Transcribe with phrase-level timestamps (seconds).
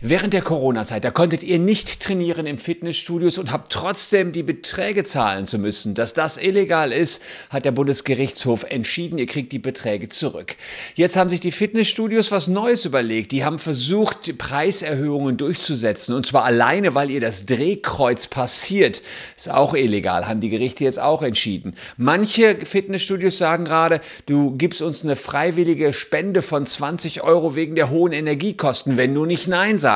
[0.00, 5.02] Während der Corona-Zeit, da konntet ihr nicht trainieren im Fitnessstudios und habt trotzdem die Beträge
[5.02, 5.94] zahlen zu müssen.
[5.94, 9.18] Dass das illegal ist, hat der Bundesgerichtshof entschieden.
[9.18, 10.54] Ihr kriegt die Beträge zurück.
[10.94, 13.32] Jetzt haben sich die Fitnessstudios was Neues überlegt.
[13.32, 16.14] Die haben versucht, Preiserhöhungen durchzusetzen.
[16.14, 19.02] Und zwar alleine, weil ihr das Drehkreuz passiert.
[19.36, 21.74] Ist auch illegal, haben die Gerichte jetzt auch entschieden.
[21.96, 27.90] Manche Fitnessstudios sagen gerade, du gibst uns eine freiwillige Spende von 20 Euro wegen der
[27.90, 29.87] hohen Energiekosten, wenn du nicht Nein sagst.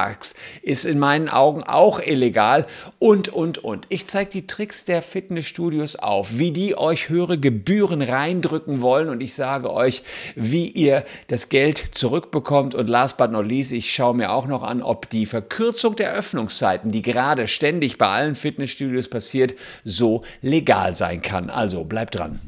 [0.62, 2.66] Ist in meinen Augen auch illegal
[2.98, 3.86] und, und, und.
[3.88, 9.22] Ich zeige die Tricks der Fitnessstudios auf, wie die euch höhere Gebühren reindrücken wollen und
[9.22, 10.02] ich sage euch,
[10.34, 14.62] wie ihr das Geld zurückbekommt und last but not least, ich schaue mir auch noch
[14.62, 20.96] an, ob die Verkürzung der Öffnungszeiten, die gerade ständig bei allen Fitnessstudios passiert, so legal
[20.96, 21.50] sein kann.
[21.50, 22.40] Also bleibt dran.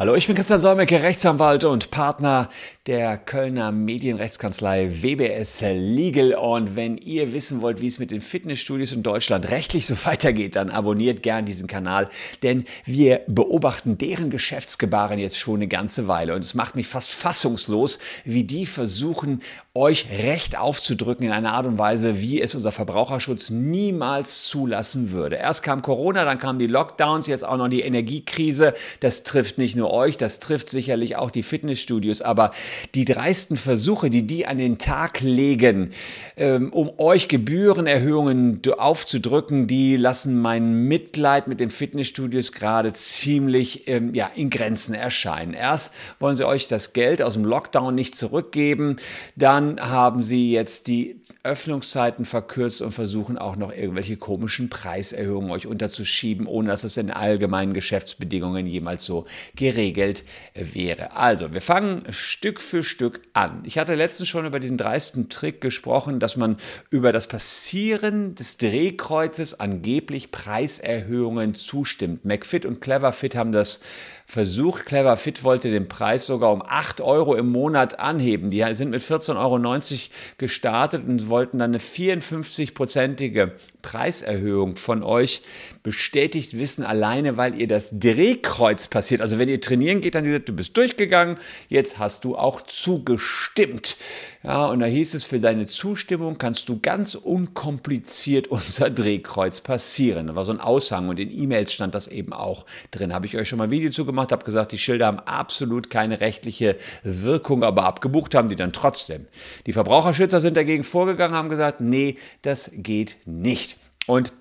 [0.00, 2.50] Hallo, ich bin Christian Solmecke, Rechtsanwalt und Partner
[2.88, 6.32] der Kölner Medienrechtskanzlei WBS Legal.
[6.32, 10.56] Und wenn ihr wissen wollt, wie es mit den Fitnessstudios in Deutschland rechtlich so weitergeht,
[10.56, 12.08] dann abonniert gern diesen Kanal,
[12.42, 16.34] denn wir beobachten deren Geschäftsgebaren jetzt schon eine ganze Weile.
[16.34, 19.42] Und es macht mich fast fassungslos, wie die versuchen,
[19.74, 25.36] euch Recht aufzudrücken in einer Art und Weise, wie es unser Verbraucherschutz niemals zulassen würde.
[25.36, 28.72] Erst kam Corona, dann kamen die Lockdowns, jetzt auch noch die Energiekrise.
[29.00, 32.22] Das trifft nicht nur euch, das trifft sicherlich auch die Fitnessstudios.
[32.22, 32.52] Aber
[32.94, 35.90] die dreisten Versuche, die die an den Tag legen,
[36.36, 44.14] ähm, um euch Gebührenerhöhungen aufzudrücken, die lassen mein Mitleid mit den Fitnessstudios gerade ziemlich ähm,
[44.14, 45.54] ja, in Grenzen erscheinen.
[45.54, 48.96] Erst wollen sie euch das Geld aus dem Lockdown nicht zurückgeben,
[49.36, 55.66] dann haben sie jetzt die Öffnungszeiten verkürzt und versuchen auch noch irgendwelche komischen Preiserhöhungen euch
[55.66, 61.16] unterzuschieben, ohne dass es in allgemeinen Geschäftsbedingungen jemals so geregelt wäre.
[61.16, 63.62] Also, wir fangen Stück für Stück an.
[63.64, 66.58] Ich hatte letztens schon über diesen dreisten Trick gesprochen, dass man
[66.90, 72.24] über das Passieren des Drehkreuzes angeblich Preiserhöhungen zustimmt.
[72.24, 73.80] McFit und Cleverfit haben das
[74.28, 74.84] versucht.
[74.84, 78.50] Clever Fit wollte den Preis sogar um 8 Euro im Monat anheben.
[78.50, 80.00] Die sind mit 14,90 Euro
[80.36, 85.40] gestartet und wollten dann eine 54-prozentige Preiserhöhung von euch
[85.82, 89.22] bestätigt wissen, alleine weil ihr das Drehkreuz passiert.
[89.22, 91.38] Also wenn ihr trainieren geht, dann gesagt, du bist durchgegangen,
[91.68, 93.96] jetzt hast du auch zugestimmt.
[94.42, 100.26] Ja, und da hieß es, für deine Zustimmung kannst du ganz unkompliziert unser Drehkreuz passieren.
[100.26, 103.14] Da war so ein Aushang und in E-Mails stand das eben auch drin.
[103.14, 105.90] Habe ich euch schon mal ein Video zu gemacht, habe gesagt, die Schilder haben absolut
[105.90, 109.26] keine rechtliche Wirkung, aber abgebucht haben die dann trotzdem.
[109.66, 113.76] Die Verbraucherschützer sind dagegen vorgegangen, haben gesagt, nee, das geht nicht.
[114.06, 114.32] Und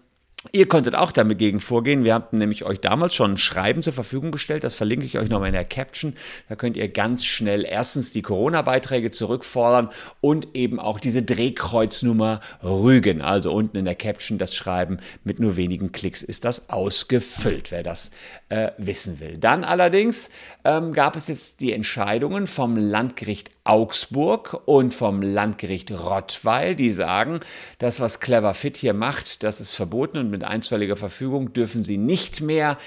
[0.52, 2.04] Ihr konntet auch damit gegen vorgehen.
[2.04, 4.64] Wir hatten nämlich euch damals schon ein Schreiben zur Verfügung gestellt.
[4.64, 6.14] Das verlinke ich euch nochmal in der Caption.
[6.48, 9.90] Da könnt ihr ganz schnell erstens die Corona-Beiträge zurückfordern
[10.22, 13.22] und eben auch diese Drehkreuznummer rügen.
[13.22, 17.82] Also unten in der Caption das Schreiben mit nur wenigen Klicks ist das ausgefüllt, wer
[17.82, 18.12] das
[18.50, 19.38] äh, wissen will.
[19.38, 20.30] Dann allerdings
[20.64, 27.42] ähm, gab es jetzt die Entscheidungen vom Landgericht Augsburg und vom Landgericht Rottweil, die sagen,
[27.80, 31.98] das, was Clever Fit hier macht, das ist verboten und mit einstweiliger Verfügung dürfen sie
[31.98, 32.78] nicht mehr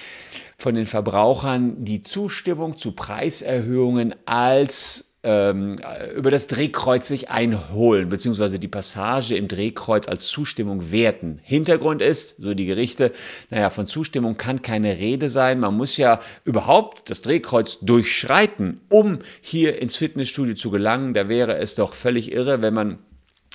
[0.56, 5.78] von den Verbrauchern die Zustimmung zu Preiserhöhungen als ähm,
[6.16, 11.40] über das Drehkreuz sich einholen, beziehungsweise die Passage im Drehkreuz als Zustimmung werten.
[11.42, 13.12] Hintergrund ist, so die Gerichte,
[13.50, 15.60] naja, von Zustimmung kann keine Rede sein.
[15.60, 21.12] Man muss ja überhaupt das Drehkreuz durchschreiten, um hier ins Fitnessstudio zu gelangen.
[21.12, 22.98] Da wäre es doch völlig irre, wenn man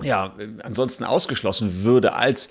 [0.03, 2.49] ja, ansonsten ausgeschlossen würde als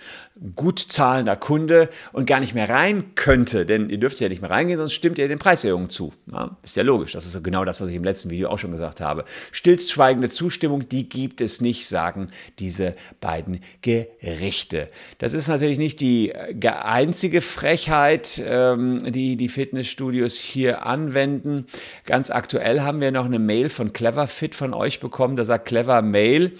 [0.56, 4.50] gut zahlender Kunde und gar nicht mehr rein könnte, denn ihr dürft ja nicht mehr
[4.50, 6.14] reingehen, sonst stimmt ihr den Preiserhöhungen zu.
[6.32, 8.70] Ja, ist ja logisch, das ist genau das, was ich im letzten Video auch schon
[8.70, 9.26] gesagt habe.
[9.52, 14.88] Stillschweigende Zustimmung, die gibt es nicht, sagen diese beiden Gerichte.
[15.18, 21.66] Das ist natürlich nicht die einzige Frechheit, ähm, die die Fitnessstudios hier anwenden.
[22.06, 26.00] Ganz aktuell haben wir noch eine Mail von Cleverfit von euch bekommen, da sagt Clever
[26.00, 26.52] Mail,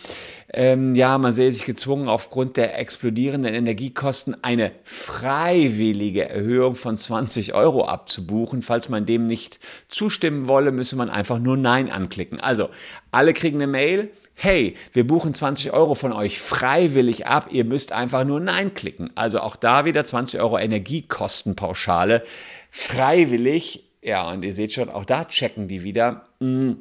[0.57, 7.55] ähm, ja, man sehe sich gezwungen, aufgrund der explodierenden Energiekosten eine freiwillige Erhöhung von 20
[7.55, 8.63] Euro abzubuchen.
[8.63, 9.59] Falls man dem nicht
[9.89, 12.41] zustimmen wolle, müsse man einfach nur Nein anklicken.
[12.41, 12.69] Also,
[13.11, 14.11] alle kriegen eine Mail.
[14.35, 17.49] Hey, wir buchen 20 Euro von euch freiwillig ab.
[17.51, 19.11] Ihr müsst einfach nur Nein klicken.
[19.17, 22.23] Also auch da wieder 20 Euro Energiekostenpauschale.
[22.71, 23.91] Freiwillig.
[24.03, 26.27] Ja, und ihr seht schon, auch da checken die wieder.
[26.41, 26.79] Hm,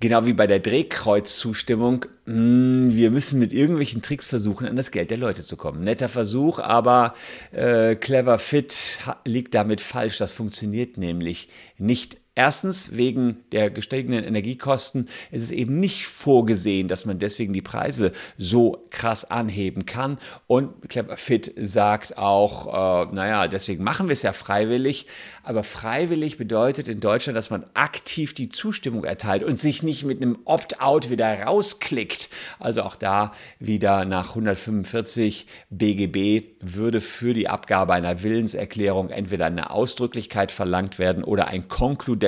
[0.00, 5.10] Genau wie bei der Drehkreuzzustimmung, mm, wir müssen mit irgendwelchen Tricks versuchen, an das Geld
[5.10, 5.82] der Leute zu kommen.
[5.82, 7.14] Netter Versuch, aber
[7.50, 10.18] äh, clever fit liegt damit falsch.
[10.18, 17.04] Das funktioniert nämlich nicht Erstens, wegen der gestiegenen Energiekosten ist es eben nicht vorgesehen, dass
[17.04, 20.16] man deswegen die Preise so krass anheben kann.
[20.46, 25.06] Und Clever Fit sagt auch, äh, naja, deswegen machen wir es ja freiwillig.
[25.42, 30.22] Aber freiwillig bedeutet in Deutschland, dass man aktiv die Zustimmung erteilt und sich nicht mit
[30.22, 32.30] einem Opt-out wieder rausklickt.
[32.60, 39.70] Also auch da wieder nach 145 BGB würde für die Abgabe einer Willenserklärung entweder eine
[39.70, 41.66] Ausdrücklichkeit verlangt werden oder ein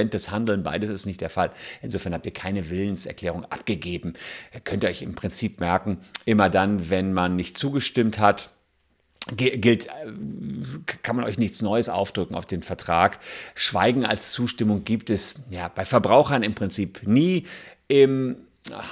[0.02, 0.62] konkludentes Handeln.
[0.62, 1.50] Beides ist nicht der Fall.
[1.80, 4.14] Insofern habt ihr keine Willenserklärung abgegeben.
[4.64, 8.50] Könnt ihr euch im Prinzip merken, immer dann, wenn man nicht zugestimmt hat,
[9.36, 9.90] gilt, äh,
[11.02, 13.20] kann man euch nichts Neues aufdrücken auf den Vertrag.
[13.54, 17.46] Schweigen als Zustimmung gibt es ja bei Verbrauchern im Prinzip nie.
[17.86, 18.36] Im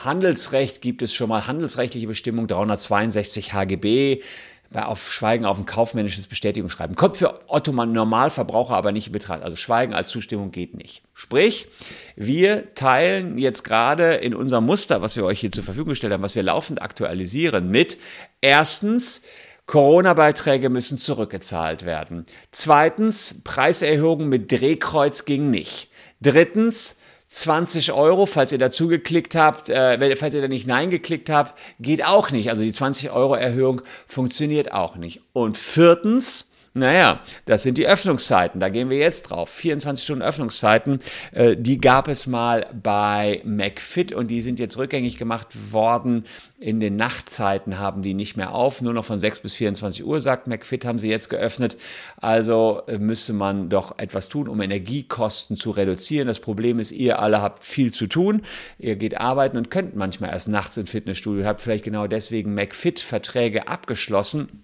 [0.05, 4.23] Handelsrecht gibt es schon mal handelsrechtliche Bestimmung 362 HGB
[4.73, 6.95] auf Schweigen auf ein kaufmännisches Bestätigungsschreiben.
[6.95, 9.43] Kommt für Otto Normalverbraucher aber nicht in Betracht.
[9.43, 11.03] Also Schweigen als Zustimmung geht nicht.
[11.13, 11.67] Sprich,
[12.15, 16.23] wir teilen jetzt gerade in unserem Muster, was wir euch hier zur Verfügung gestellt haben,
[16.23, 17.99] was wir laufend aktualisieren, mit
[18.41, 19.23] erstens,
[19.67, 22.25] Corona-Beiträge müssen zurückgezahlt werden.
[22.51, 25.89] Zweitens, Preiserhöhungen mit Drehkreuz ging nicht.
[26.21, 26.99] Drittens,
[27.31, 31.57] 20 Euro, falls ihr dazu geklickt habt, äh, falls ihr da nicht Nein geklickt habt,
[31.79, 32.51] geht auch nicht.
[32.51, 35.21] Also die 20 Euro Erhöhung funktioniert auch nicht.
[35.33, 38.61] Und viertens, naja, das sind die Öffnungszeiten.
[38.61, 39.51] Da gehen wir jetzt drauf.
[39.51, 41.01] 24 Stunden Öffnungszeiten,
[41.33, 46.27] äh, die gab es mal bei McFit und die sind jetzt rückgängig gemacht worden.
[46.61, 48.83] In den Nachtzeiten haben die nicht mehr auf.
[48.83, 51.77] Nur noch von 6 bis 24 Uhr, sagt McFit, haben sie jetzt geöffnet.
[52.19, 56.29] Also äh, müsste man doch etwas tun, um Energiekosten zu reduzieren.
[56.29, 58.43] Das Problem ist, ihr alle habt viel zu tun.
[58.79, 61.45] Ihr geht arbeiten und könnt manchmal erst nachts im Fitnessstudio.
[61.47, 64.63] Habt vielleicht genau deswegen McFit-Verträge abgeschlossen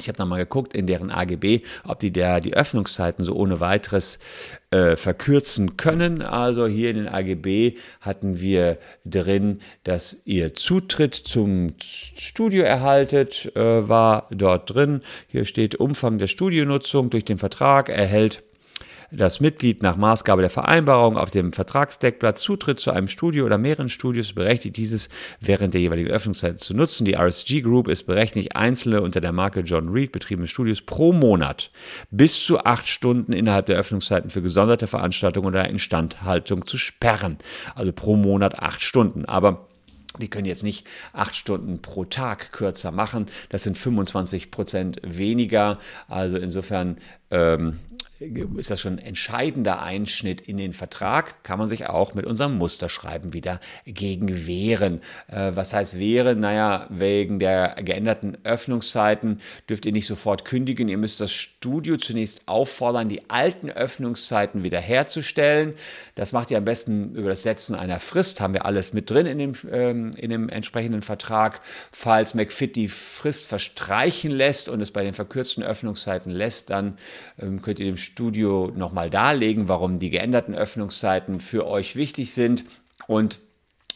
[0.00, 4.18] ich habe mal geguckt in deren AGB, ob die der die Öffnungszeiten so ohne weiteres
[4.70, 6.20] äh, verkürzen können.
[6.22, 13.88] Also hier in den AGB hatten wir drin, dass ihr Zutritt zum Studio erhaltet, äh,
[13.88, 15.02] war dort drin.
[15.28, 18.42] Hier steht Umfang der Studionutzung durch den Vertrag erhält
[19.16, 23.88] das Mitglied nach Maßgabe der Vereinbarung auf dem Vertragsdeckblatt Zutritt zu einem Studio oder mehreren
[23.88, 25.08] Studios berechtigt, dieses
[25.40, 27.04] während der jeweiligen Öffnungszeit zu nutzen.
[27.04, 31.70] Die RSG Group ist berechtigt, einzelne unter der Marke John Reed betriebene Studios pro Monat
[32.10, 37.38] bis zu acht Stunden innerhalb der Öffnungszeiten für gesonderte Veranstaltungen oder Instandhaltung zu sperren.
[37.74, 39.24] Also pro Monat acht Stunden.
[39.24, 39.68] Aber
[40.20, 43.26] die können jetzt nicht acht Stunden pro Tag kürzer machen.
[43.48, 45.78] Das sind 25 Prozent weniger.
[46.08, 46.98] Also insofern
[47.30, 47.80] ähm,
[48.56, 52.56] ist das schon ein entscheidender Einschnitt in den Vertrag, kann man sich auch mit unserem
[52.56, 55.00] Musterschreiben wieder gegen wehren.
[55.28, 56.40] Äh, was heißt wehren?
[56.40, 60.88] Naja, wegen der geänderten Öffnungszeiten dürft ihr nicht sofort kündigen.
[60.88, 65.74] Ihr müsst das Studio zunächst auffordern, die alten Öffnungszeiten wiederherzustellen.
[66.14, 68.40] Das macht ihr am besten über das Setzen einer Frist.
[68.40, 71.60] Haben wir alles mit drin in dem, ähm, in dem entsprechenden Vertrag.
[71.92, 76.98] Falls McFit die Frist verstreichen lässt und es bei den verkürzten Öffnungszeiten lässt, dann
[77.38, 78.13] ähm, könnt ihr dem Studio
[78.74, 82.64] nochmal darlegen, warum die geänderten Öffnungszeiten für euch wichtig sind.
[83.06, 83.40] Und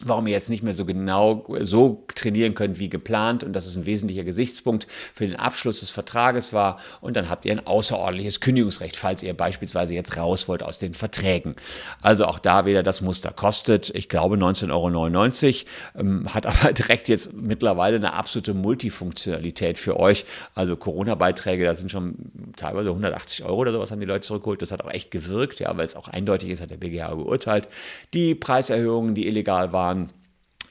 [0.05, 3.75] warum ihr jetzt nicht mehr so genau so trainieren könnt wie geplant und das ist
[3.75, 8.39] ein wesentlicher Gesichtspunkt für den Abschluss des Vertrages war und dann habt ihr ein außerordentliches
[8.39, 11.55] Kündigungsrecht, falls ihr beispielsweise jetzt raus wollt aus den Verträgen.
[12.01, 17.07] Also auch da wieder das Muster kostet, ich glaube 19,99 Euro, ähm, hat aber direkt
[17.07, 20.25] jetzt mittlerweile eine absolute Multifunktionalität für euch.
[20.55, 22.15] Also Corona-Beiträge, da sind schon
[22.55, 24.61] teilweise 180 Euro oder sowas haben die Leute zurückgeholt.
[24.61, 27.67] Das hat auch echt gewirkt, ja, weil es auch eindeutig ist, hat der BGH geurteilt.
[28.13, 30.09] Die Preiserhöhungen, die illegal waren, waren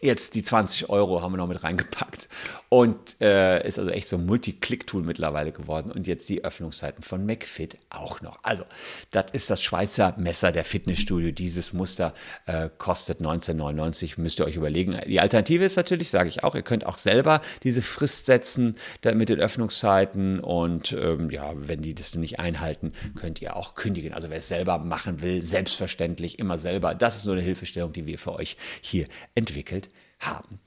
[0.01, 2.29] Jetzt die 20 Euro haben wir noch mit reingepackt.
[2.69, 5.91] Und äh, ist also echt so ein Multi-Click-Tool mittlerweile geworden.
[5.91, 8.39] Und jetzt die Öffnungszeiten von McFit auch noch.
[8.43, 8.65] Also,
[9.11, 11.33] das ist das Schweizer Messer der Fitnessstudio.
[11.33, 12.15] Dieses Muster
[12.47, 14.21] äh, kostet 19,99.
[14.21, 15.01] Müsst ihr euch überlegen.
[15.07, 19.31] Die Alternative ist natürlich, sage ich auch, ihr könnt auch selber diese Frist setzen mit
[19.31, 20.39] den Öffnungszeiten.
[20.41, 24.13] Und ähm, ja, wenn die das nicht einhalten, könnt ihr auch kündigen.
[24.13, 26.95] Also, wer es selber machen will, selbstverständlich immer selber.
[26.95, 29.88] Das ist nur eine Hilfestellung, die wir für euch hier entwickelt
[30.21, 30.61] haben.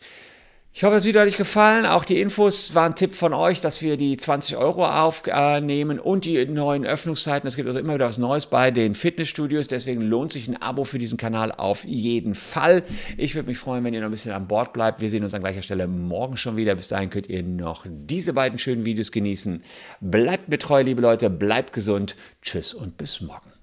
[0.73, 1.85] Ich hoffe, das Video hat euch gefallen.
[1.85, 6.23] Auch die Infos waren ein Tipp von euch, dass wir die 20 Euro aufnehmen und
[6.23, 7.45] die neuen Öffnungszeiten.
[7.45, 9.67] Es gibt also immer wieder was Neues bei den Fitnessstudios.
[9.67, 12.83] Deswegen lohnt sich ein Abo für diesen Kanal auf jeden Fall.
[13.17, 15.01] Ich würde mich freuen, wenn ihr noch ein bisschen an Bord bleibt.
[15.01, 16.73] Wir sehen uns an gleicher Stelle morgen schon wieder.
[16.73, 19.63] Bis dahin könnt ihr noch diese beiden schönen Videos genießen.
[19.99, 21.29] Bleibt mir treu, liebe Leute.
[21.29, 22.15] Bleibt gesund.
[22.41, 23.60] Tschüss und bis morgen.